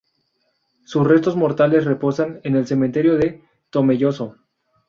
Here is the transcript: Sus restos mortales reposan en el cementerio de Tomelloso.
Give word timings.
Sus 0.83 1.05
restos 1.07 1.35
mortales 1.35 1.85
reposan 1.85 2.39
en 2.43 2.55
el 2.55 2.65
cementerio 2.65 3.17
de 3.17 3.43
Tomelloso. 3.69 4.35